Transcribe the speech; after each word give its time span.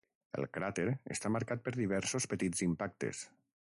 El 0.43 0.47
cràter 0.57 0.85
està 1.17 1.31
marcat 1.37 1.63
per 1.69 1.77
diversos 1.79 2.31
petits 2.35 2.69
impactes. 2.71 3.27